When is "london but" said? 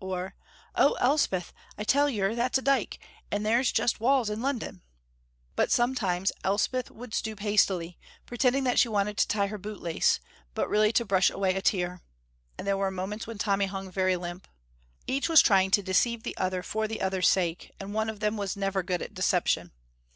4.42-5.70